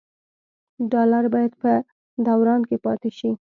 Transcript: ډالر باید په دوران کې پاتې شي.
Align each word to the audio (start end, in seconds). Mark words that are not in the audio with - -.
ډالر 0.91 1.25
باید 1.33 1.51
په 1.61 1.71
دوران 2.27 2.61
کې 2.69 2.77
پاتې 2.85 3.09
شي. 3.17 3.29